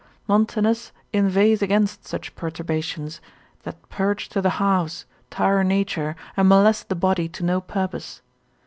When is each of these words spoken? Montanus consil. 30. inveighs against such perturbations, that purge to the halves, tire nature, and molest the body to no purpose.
Montanus 0.27 0.91
consil. 1.13 1.13
30. 1.13 1.17
inveighs 1.19 1.61
against 1.61 2.07
such 2.07 2.33
perturbations, 2.35 3.21
that 3.61 3.87
purge 3.89 4.29
to 4.29 4.41
the 4.41 4.49
halves, 4.57 5.05
tire 5.29 5.63
nature, 5.63 6.15
and 6.35 6.49
molest 6.49 6.89
the 6.89 6.95
body 6.95 7.29
to 7.29 7.45
no 7.45 7.61
purpose. 7.61 8.23